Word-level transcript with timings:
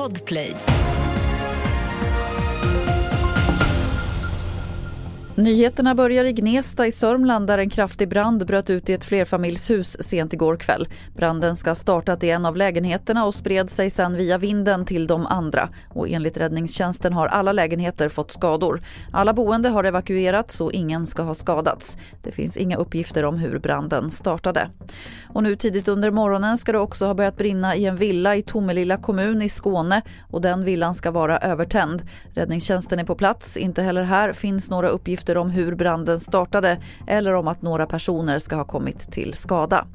Podplay. 0.00 0.56
Nyheterna 5.34 5.94
börjar 5.94 6.24
i 6.24 6.32
Gnesta 6.32 6.86
i 6.86 6.92
Sörmland 6.92 7.46
där 7.46 7.58
en 7.58 7.70
kraftig 7.70 8.08
brand 8.08 8.46
bröt 8.46 8.70
ut 8.70 8.88
i 8.88 8.92
ett 8.92 9.04
flerfamiljshus 9.04 10.02
sent 10.02 10.32
igår 10.32 10.56
kväll. 10.56 10.88
Branden 11.16 11.56
ska 11.56 11.70
ha 11.70 11.74
startat 11.74 12.24
i 12.24 12.30
en 12.30 12.46
av 12.46 12.56
lägenheterna 12.56 13.24
och 13.24 13.34
spred 13.34 13.70
sig 13.70 13.90
sen 13.90 14.16
via 14.16 14.38
vinden 14.38 14.84
till 14.84 15.06
de 15.06 15.26
andra. 15.26 15.68
Och 15.88 16.08
enligt 16.08 16.36
räddningstjänsten 16.36 17.12
har 17.12 17.26
alla 17.26 17.52
lägenheter 17.52 18.08
fått 18.08 18.32
skador. 18.32 18.82
Alla 19.12 19.32
boende 19.32 19.68
har 19.68 19.84
evakuerats 19.84 20.60
och 20.60 20.72
ingen 20.72 21.06
ska 21.06 21.22
ha 21.22 21.34
skadats. 21.34 21.98
Det 22.22 22.32
finns 22.32 22.56
inga 22.56 22.76
uppgifter 22.76 23.24
om 23.24 23.38
hur 23.38 23.58
branden 23.58 24.10
startade. 24.10 24.68
Och 25.32 25.42
nu 25.42 25.56
tidigt 25.56 25.88
under 25.88 26.10
morgonen 26.10 26.58
ska 26.58 26.72
det 26.72 26.78
också 26.78 27.06
ha 27.06 27.14
börjat 27.14 27.36
brinna 27.36 27.76
i 27.76 27.86
en 27.86 27.96
villa 27.96 28.36
i 28.36 28.42
Tomelilla 28.42 28.96
kommun 28.96 29.42
i 29.42 29.48
Skåne 29.48 30.02
och 30.30 30.40
den 30.40 30.64
villan 30.64 30.94
ska 30.94 31.10
vara 31.10 31.38
övertänd. 31.38 32.02
Räddningstjänsten 32.34 32.98
är 32.98 33.04
på 33.04 33.14
plats. 33.14 33.56
Inte 33.56 33.82
heller 33.82 34.02
här 34.02 34.32
finns 34.32 34.70
några 34.70 34.88
uppgifter 34.88 35.36
om 35.36 35.50
hur 35.50 35.74
branden 35.74 36.20
startade 36.20 36.78
eller 37.06 37.34
om 37.34 37.48
att 37.48 37.62
några 37.62 37.86
personer 37.86 38.38
ska 38.38 38.56
ha 38.56 38.64
kommit 38.64 39.12
till 39.12 39.34
skada. 39.34 39.86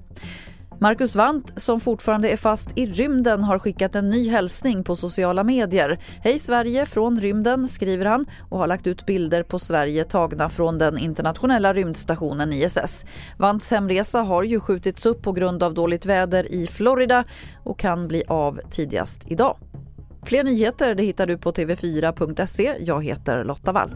Marcus 0.80 1.16
Wandt, 1.16 1.62
som 1.62 1.80
fortfarande 1.80 2.30
är 2.30 2.38
fast 2.38 2.78
i 2.78 2.86
rymden, 2.86 3.44
har 3.44 3.60
skickat 3.60 3.96
en 3.96 4.10
ny 4.10 4.30
hälsning 4.30 4.84
på 4.84 4.96
sociala 4.96 5.44
medier. 5.44 6.00
Hej 6.24 6.40
Sverige 6.40 6.86
från 6.86 7.20
rymden, 7.20 7.68
skriver 7.68 8.06
han 8.06 8.26
och 8.50 8.60
har 8.60 8.68
lagt 8.68 8.88
ut 8.88 9.06
bilder 9.06 9.44
på 9.44 9.60
Sverige 9.60 10.04
tagna 10.04 10.50
från 10.50 10.78
den 10.78 10.98
internationella 10.98 11.74
rymdstationen 11.74 12.54
ISS. 12.54 13.06
Wandts 13.38 13.72
hemresa 13.72 14.22
har 14.22 14.44
ju 14.44 14.60
skjutits 14.60 15.06
upp 15.06 15.22
på 15.22 15.32
grund 15.32 15.64
av 15.64 15.74
dåligt 15.74 16.06
väder 16.06 16.52
i 16.52 16.68
Florida 16.68 17.24
och 17.64 17.80
kan 17.80 18.08
bli 18.08 18.24
av 18.28 18.60
tidigast 18.70 19.22
idag. 19.28 19.58
Fler 20.24 20.44
nyheter 20.44 20.96
det 20.96 21.04
hittar 21.04 21.28
du 21.28 21.38
på 21.38 21.52
tv4.se. 21.52 22.76
Jag 22.80 23.04
heter 23.04 23.44
Lotta 23.44 23.72
Wall. 23.72 23.96